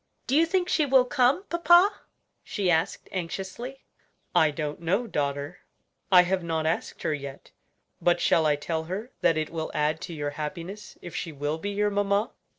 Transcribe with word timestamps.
"Do 0.25 0.35
you 0.35 0.47
think 0.47 0.67
she 0.67 0.83
will 0.87 1.05
come, 1.05 1.43
papa?" 1.43 1.91
she 2.43 2.71
asked 2.71 3.07
anxiously. 3.11 3.83
"I 4.33 4.49
don't 4.49 4.79
know, 4.79 5.05
daughter; 5.05 5.59
I 6.11 6.23
have 6.23 6.43
not 6.43 6.65
asked 6.65 7.03
her 7.03 7.13
yet. 7.13 7.51
But 8.01 8.19
shall 8.19 8.47
I 8.47 8.55
tell 8.55 8.85
her 8.85 9.11
that 9.21 9.37
it 9.37 9.51
will 9.51 9.69
add 9.75 10.01
to 10.01 10.13
your 10.15 10.31
happiness 10.31 10.97
if 11.03 11.15
she 11.15 11.31
will 11.31 11.59
be 11.59 11.69
your 11.69 11.91
mamma?" 11.91 12.31